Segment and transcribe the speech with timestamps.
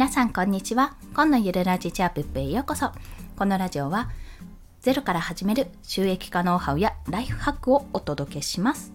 [0.00, 0.94] 皆さんこんにちは。
[1.12, 2.90] 今のゆるラジチャープップへようこそ。
[3.36, 4.08] このラジオは
[4.80, 8.94] ゼロから始める収益化ノウハウやライフハックをお届けします。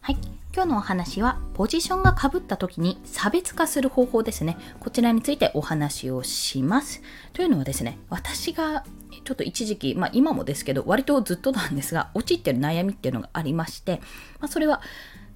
[0.00, 0.16] はい。
[0.52, 4.58] 今日のお話はポジションがかぶった時に差別化する方法ですね。
[4.80, 7.00] こちらについてお話をします。
[7.32, 8.84] というのはですね私が
[9.24, 14.00] ちょっと一時期、まあ今もですけど、割とずっとなんですが、陥ってる悩みっていうのがありまして、
[14.40, 14.82] まあそれは、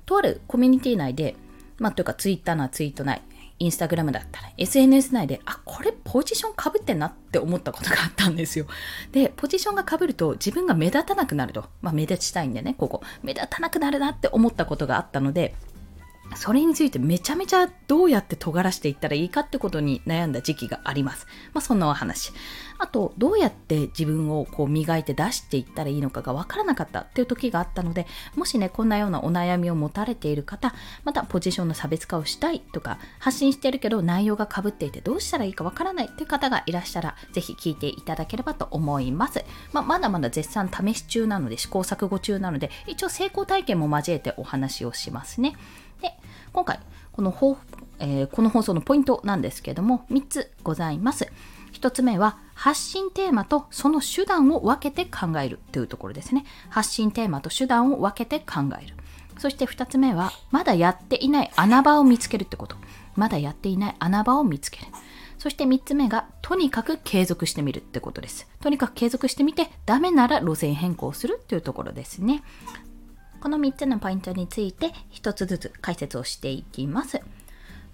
[0.06, 1.36] とあるコミュニティ内で、
[1.78, 3.22] まあというかツイッターなツイート内、
[3.62, 8.66] インスタグラムだったら SNS 内で、あ、これポジションかぶってんなって思ったことがあったんですよ。
[9.12, 11.66] で、ポジションがかぶると自分が目立たなくなると。
[11.80, 13.02] まあ目立ちたいんでね、ここ。
[13.22, 15.54] 目立たなくなるなって思ったことがあったので、
[16.36, 21.26] それについてめちゃめちゃどうやって尖らしていったらいいかってことに悩んだ時期があります。
[21.52, 22.32] まあそんなお話。
[22.78, 30.74] あと、どうやって自分をこう磨いて出していったらいいのかがわからなかったっていう時があったので、もしね、こんなようなお悩みを持たれている方、
[31.04, 39.44] またポジションの差別化をしたいとか、発信してるけど内容がかぶっていてどうしたらいいかわからないっていう方がいらっしゃら、ぜひ聞いていただければと思います。
[39.72, 45.54] まあ、まだまだ絶賛試し中なので、試行錯誤中なので、一応成功体験も交えてお話をしますね。
[46.02, 46.12] で、
[46.52, 46.80] 今回、
[47.12, 47.32] この
[47.98, 51.28] えー、この放送のポイントなんですけども、3つございます。
[51.72, 56.44] 1つ目は、発信テーマとその手段を分けて考えるというところですね。
[56.68, 58.94] 発信テーマと手段を分けて考える。
[59.38, 62.76] そして2つ目は、まだやっていない穴場を見つけるってこと。
[63.14, 64.86] まだやっていない穴場を見つける。
[65.38, 68.48] そして3つ目が、とにかく継続してみるってことです。
[68.60, 72.42] とにかく継続してみて、ダメなら路線変更するっていうところですね。
[73.42, 77.20] この3つのポイントについて1つずつ解説をしていきます。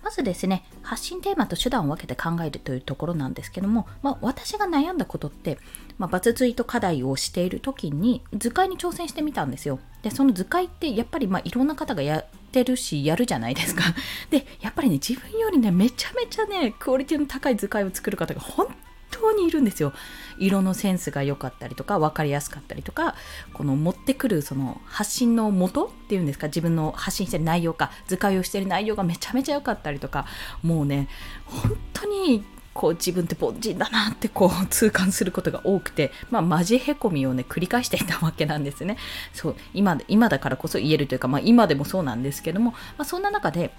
[0.02, 5.58] まずですね、発信テーマと手段を分けて考えるというところなんですけども、まあ、私が悩んだことって、
[5.96, 9.80] まあ、バツツイート課題をしている時に図解に挑戦してみたんですよ。
[10.02, 13.84] で、その図解ってやっぱりまあいろんな方がやってるし、やるじゃないですか。
[14.28, 18.66] で、やっぱりね、自分よりね、めちゃめちゃね、クオリティの高い図解を作る方が本
[19.10, 19.92] 当にいるんですよ。
[20.38, 23.14] 色のセンスが良かったりとか分かりやすかったりとか
[23.52, 30.26] この持ってくるその発信の元っていうんですか自分の発信してる内容か図解をしてる内容がめちゃめちゃ良かったりとか
[30.62, 31.08] もうね
[31.44, 32.44] 本当に
[32.78, 38.96] こう自分って凡人だなってこう痛感することが多くて、まあ、マジへこみをね繰り返していたわけなんですね。
[39.32, 43.72] そう今今だからこそ言えるというか、まあ、今でもそうなんですけども、まあ、そんな中で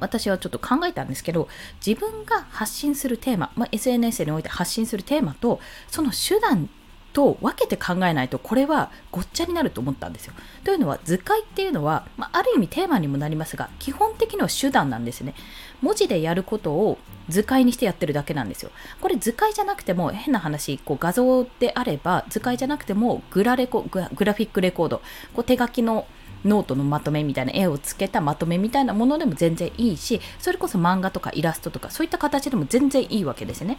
[0.00, 1.48] 私はちょっと考えたんですけど
[1.84, 6.68] 自分が発信するテーマ、まあ、SNS において発信するテーマとその手段
[7.16, 10.34] と分けて考えないとこれはごっちゃになると思ったんですよ。
[10.64, 15.34] というのは図解っていうのは、まあ、ある意味テーマにもなりますが基本的には手段なんですね。
[15.80, 16.98] 文字でやることを
[17.30, 18.70] 図解にしてやってるだけなんですよ。
[19.00, 25.00] これ図解じゃなくても変な話こう画像であれば図解じゃなくてもグラレコグラフィックレコード
[25.32, 26.06] こう手書きの
[26.46, 33.78] ノートのまとめみたいな絵をつけたまとめみたいなものでも全然いいしそれこそ漫画とかイラストとかそういった形でも全然いいわけですね。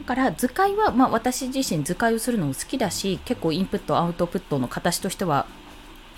[0.00, 5.46] だから図解は、まあ、私自身図解をするのも好きだし結構インプットアウトプットの形としては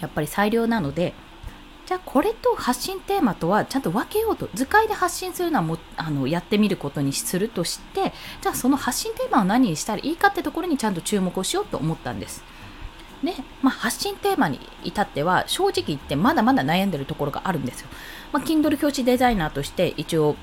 [0.00, 1.12] やっぱり最良なので
[1.87, 12.44] じゃあこれと発信テーマとはちゃんと分けようと図解で発信するのはもあのやってみることにするとしてじゃあその発信テーマを何にしたらいいかってところにちゃんと注目をしようと思ったんです。
[13.25, 17.88] で、まあ、発信テーマに至っては正直言ってまだまだ悩んでるところがあるんですよ。
[18.32, 20.36] まあ、Kindle 表紙デザイナーとして一応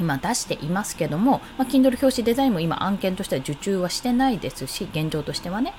[0.00, 5.74] 今出していますけども、まあ、Kindle 表紙デザインも今案件としては受注はしてないですし現状としてはね。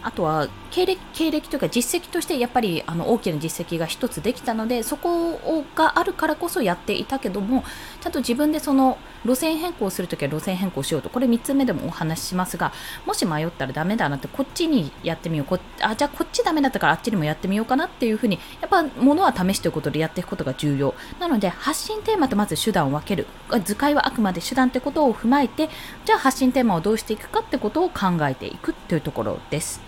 [0.00, 7.64] あとは経歴経歴というか実績としてやっぱりあの大きな実績が一つできたのでそこがあるからこそやっていたけども
[8.00, 11.10] ちゃんと自分でその路線変更するときは路線変更しようと。
[11.10, 12.72] これ3つ目でもお話ししますが
[13.06, 15.46] もし迷ったらダメだなってこっちにやってみよう。
[15.46, 20.94] こあじゃあこっちダメだったからあっちにもやってみようかなっていうふうにやっぱものは試しということでやっていくことが重要。
[21.18, 23.26] なので発信テーマとまず手段を分ける。
[23.64, 25.68] 図解はあくまで手段ってことを踏まえて
[26.04, 29.80] じゃあ発信テーマをどうしていくかってことを考えていくというところです。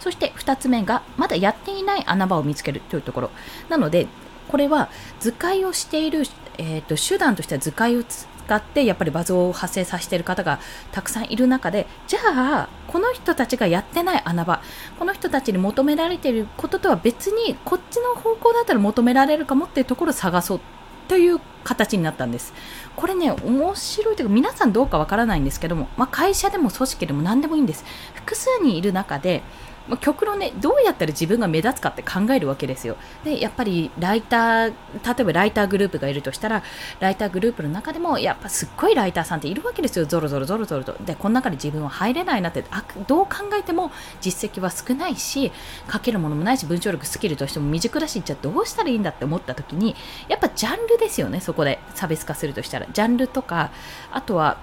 [0.00, 3.30] そして2つ目がまだやっていない穴場を見つけるというところ。
[3.68, 4.08] なので
[4.48, 4.90] これは
[5.20, 6.24] 図解をしている、
[6.58, 8.02] えーと、手段としては図解を
[8.44, 10.58] 使ってやっぱりバズを発生させている方が
[10.90, 14.62] たくさんいる中でじゃあこの人たちがやってない穴場
[14.98, 20.60] この人たちに求められていることとは別にこっちの方向だったら求められるかもっていうところを探そう
[21.08, 22.54] という形になったんです。
[22.96, 27.84] これね、面白いというか、皆さんどうかわからないんですけども、まあ、会社でも組織でも何でもいいんです。
[28.14, 29.42] 複数にいる中で、
[29.88, 32.96] まあ、極論ねどうやったら自分が目立つかって考えるわけですよ。
[33.24, 36.62] でやっぱりライター例えばライターグループがいるとしたら
[37.00, 40.06] ライターグループの中でもやっぱすっごいライターさんっているわけですよ。
[40.06, 40.94] ゾロゾロゾロゾロと。
[41.04, 42.64] でこの中で自分は入れないなって。
[42.70, 43.90] あどう考えても
[44.20, 45.52] 実績は少ないし
[45.92, 49.94] 書けるものもないし文章力スキルとしても未熟だしじゃあどうしたらいいんだって思った時に
[50.28, 52.86] やっぱジャンルですよねそこで差別化するとしたら。
[52.92, 53.70] ジャンルとか
[54.10, 54.58] あとは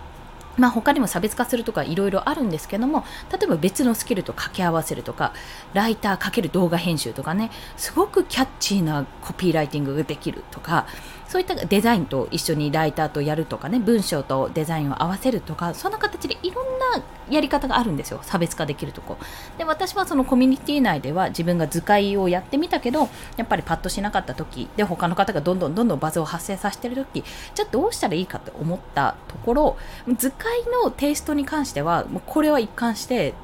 [0.58, 5.34] まあ、他にも差別化するとかいろいろあるんですけども例えば別のスキルと掛け合わせるとか
[5.74, 10.88] ライター×動画編集とかねすごくキャッチーなコピーライティングができるとか
[11.30, 18.20] そういったデザインと一緒にライターとやるとかね文章とデザインを合わせるとかそんな形でいろんなやり方があるんですよ。
[18.24, 19.18] 差別化できるとこ。
[19.60, 27.24] で私はそのコミュニティ内では自分が図解をやってみたけどやっぱりパッとしなかった時で他の方がどんどんどんどんバズを発生させてる時
[27.54, 29.78] じゃあどうしたらいいかって思ったところ
[30.18, 33.36] 図解のテイストに関してはもうこれは一貫して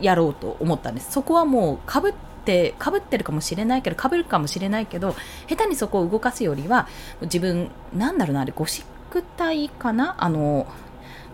[0.00, 1.12] やろうと思ったんです。
[1.12, 2.14] そこはもうかぶっ
[2.48, 5.14] ってかぶってるかもしれないけどかぶるかもしれないけど
[5.48, 6.88] 下手にそこを動かすよりは
[7.20, 10.14] 自分なんだろうなあれゴシック体かな？
[10.16, 10.66] あの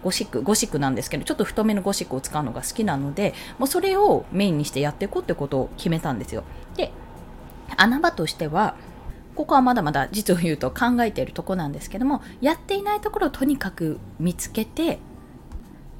[0.03, 6.43] ゴシックゴシックなんですけどちょっと太めのゴシックを使うのが好きなのでもうそれをメインにしてやっていこうってことを決めたんですよ。
[6.77, 6.91] で
[7.77, 8.75] 穴場としては
[9.37, 14.99] ここはまだまだ実を言うと考えているとこなんですけどもやっていないところをとにかく見つけて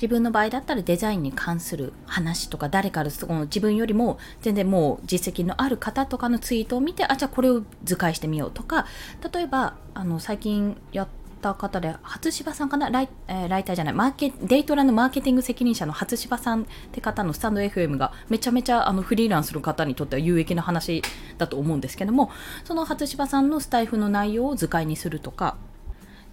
[0.05, 8.87] 自分の場合だったらデザインに関する話とか誰かその自分よりも全然もう実績のある方とかのツイートを見てあじゃあこれを図解してみようとか
[9.33, 11.09] 例えばあの最近やっ
[11.41, 21.01] た方で初芝さんかなライ,、えー、ライターじゃないマーケデイトラのマーケティング責任者の初芝さんって方のスタンド FM がめちゃめちゃあのフリーランスの方にとっては有益な話
[21.39, 22.31] だと思うんですけども
[22.65, 25.57] その初芝さんのスタイフの内容を図解にするとか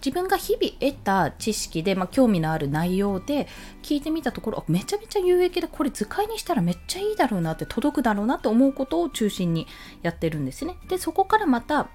[0.04, 3.46] 自分が日々得た知識で、まあ、興味のある内容で
[3.82, 9.66] 聞いてみたところめちゃめちゃ有益でこれ図解にしたらめっちゃいいだろうなって届くだろうなと思うことを中心に
[10.02, 10.76] やってるんですね。
[10.88, 11.88] でそこからまた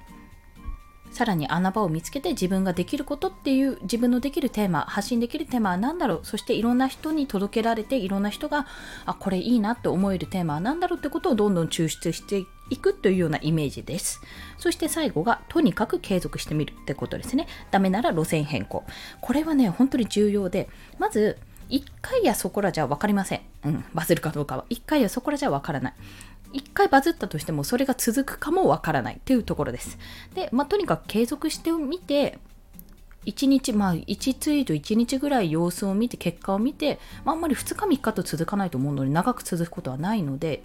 [1.12, 8.68] さらに穴場を見つけて自分ができることっていう自分のできるテーマ発信できるテーマは何だろうそしていろんな人に届けられていろんな人が
[9.06, 14.22] あこれいいなって思えるテーマは何だろうってことをどんどん抽出していっいくというようなイメージです。
[14.58, 17.48] そして最後がとにかく継続してみるってことですね。
[17.72, 18.84] ダメなら路線変更。
[19.22, 20.69] これはね本当に重要で
[21.00, 21.38] まず
[21.69, 24.66] 1回やそこらじゃ分かりません、うん、バズるかどうかは。
[24.69, 25.94] 1回やそこらじゃ分からない。
[26.54, 29.16] 1回バズったとしてもそれが続くかもわからない。
[29.16, 29.98] っていうところです。
[30.34, 32.40] で、まあ、とにかく継続してみて、
[33.25, 40.63] 1日、まあ、1ツイート1日ぐらい様子を見て、結果を見て、まあ、あんまり2日3日と続かないと思うので、長く続くことはないので、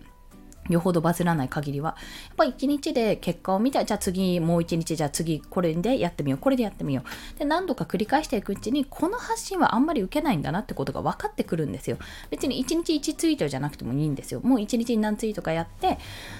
[0.69, 1.97] よほどバズらない限りは、
[2.29, 7.03] やっぱ1日で結果を見て、じゃあ次もう1日、じゃあ次これでやってみよう、これでやってみよ
[7.35, 7.39] う。
[7.39, 11.99] で、何度か繰り返していくうちに、この発信はあんまり受けないんだなってことが分かってくるんですよ。
[12.31, 14.41] 別に1日1ツイートじゃなくてもいいんですよ。
[14.43, 15.99] もう1日に何ツイートかやって、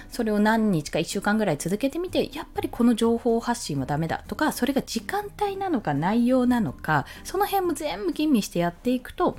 [0.09, 9.37] それを何日か1週間ぐらい続けてみて、やっぱりこの情報発信はダメだとか、それが時間帯なのか内容なのか、その辺も全部吟味してやっていくと、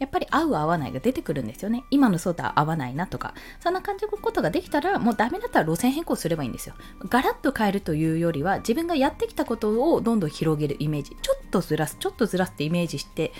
[0.00, 1.84] やっぱり合う合わないが出てくるんですよね。
[1.90, 6.74] 今のそうとは合わないなとか、そんな感じのことができたら、もうダメだったら路線変更すればいいんですよ。
[7.08, 13.32] ガラッと変えるというよりは、自分がやってきたことをどんどん広げるイメージ、ちょっとずらす、ちょっとずらすってイメージして、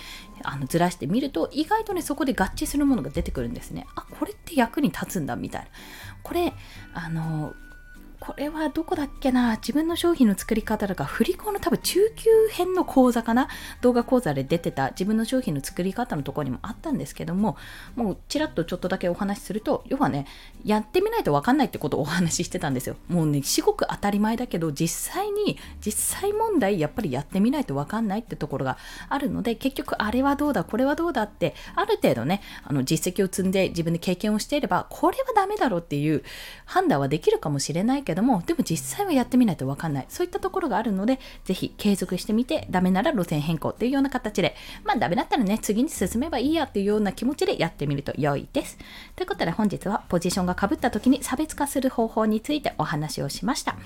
[0.43, 3.87] あのずらしてみると、意外とね、そこで合致するものが出てくるんですね。
[3.95, 5.67] あ、これって役に立つんだ、みたいな。
[6.21, 6.53] これ、
[6.93, 7.55] あの、
[8.21, 9.55] これはどこだっけな？
[9.55, 13.47] 自分の商品の作り方とか、振り子の多分中級編の講座かな？
[13.81, 17.57] 動画講座で出てた自分の商品の作り方のところにもあったんですけども、
[17.95, 20.27] もうちらっとちょっとだけお話しすると、要はね、
[20.63, 22.95] やってみないとわかんないってことをお話ししてたんですよ。
[23.07, 28.77] もうね、至極当たり前だけど、実際に、実際問題やっぱりやってみないとわかんないってところが
[29.09, 31.23] あるので、結局あれはどうだ、これはどうだ？
[31.23, 36.23] って、ある程度ね、あの実績を積んで自分で経験をしていれば、これはダメだろうっていう
[36.65, 40.05] 判断はできるかもしれないけど、けどもでも実際はやってみないと分かんない。
[40.09, 48.77] そういったところがあるので是非継続してみてダメなら路線変更っていうような形でまあダメだったらね次に進めばいいやっていうような気持ちでやってみると良いです。
[49.15, 53.77] ということで本日はポジションがかぶった時に差別化する方法についてお話をしました。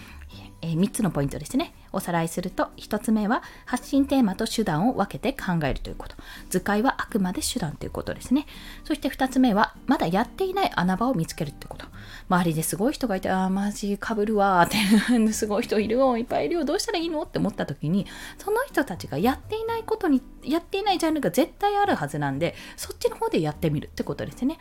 [0.62, 1.74] えー、3つのポイントですね。
[1.92, 6.16] おさらいすると、1つ目は発信テーマと手段を分けて考えるということ。
[6.50, 8.46] 図解はあくまで手段ということですね。
[8.84, 11.86] そして2つ目は、まだやっていない穴場を見つけるってこと。
[12.30, 18.06] 周りですごい人がいて、ああ、マジかぶるわーって、すごい人いるよ、いっぱいいるよ、どうしたらいいのって思った時に、
[18.38, 24.58] その人たちがやっていないことに、やっていないジャンルが絶対あるはずなんで、そっちの方でやってみるってことですね。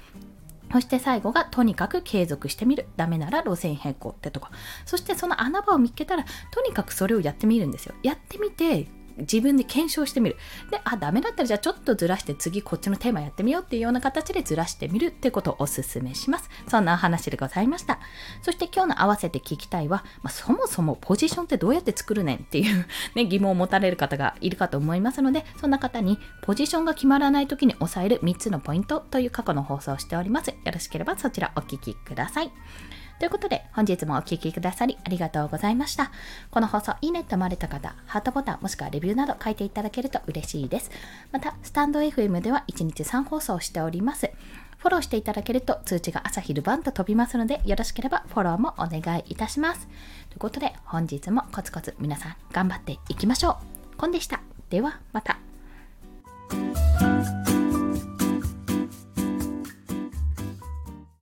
[0.72, 2.86] そして最後がとにかく継続してみる。
[2.96, 4.48] ダメなら路線変更ってとこ。
[4.84, 7.94] そしてその穴場を見つけたら、とにかくそれをやってみるんですよ。
[8.02, 10.36] やってみて、自分で検証してみる。
[10.70, 16.48] で、あ、ダメだったらじゃあちょっとずらして次こっちのテーマやってみようっていうような形でずらしてみるってことをおすすめします。
[16.68, 18.00] そんなお話でございました。
[18.42, 30.48] そして今日の合わせて聞きたいは、まあ、そもそもポジションってどうやって作るねんっていうね、 疑問を持たれる方がいるかと思いますので、そんな方にポジションが決まらない時に押さえる3つのポイントという過去の放送をしております。
[30.48, 32.50] よろしければそちらお聞きください。
[33.18, 36.10] ということで、本日もお聴きくださりありがとうございました。
[36.50, 40.90] この放送、いいねと思われた方、ハートボタンもしくはレビューなど書いていただけると嬉しいです。
[41.32, 44.30] また、スタンド FM では1日3放送しております。
[44.78, 49.86] フォローしていただけると通知が朝昼晩と飛びますので、よろしければフォローもお願いいたします。
[50.28, 53.58] ということで、本日もコツコツ皆さん頑張っていきましょ
[53.94, 53.96] う。
[53.96, 54.40] コンでした。
[54.68, 55.38] では、また。